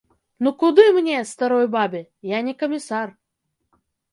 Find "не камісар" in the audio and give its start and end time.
2.51-3.07